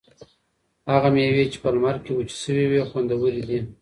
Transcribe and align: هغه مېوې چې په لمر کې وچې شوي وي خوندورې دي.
هغه 0.91 1.09
مېوې 1.15 1.45
چې 1.51 1.57
په 1.63 1.69
لمر 1.75 1.95
کې 2.03 2.11
وچې 2.13 2.35
شوي 2.43 2.65
وي 2.67 2.81
خوندورې 2.89 3.41
دي. 3.49 3.59